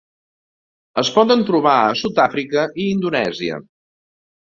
[1.01, 3.65] Es poden trobar a Sud-àfrica i Indonèsia.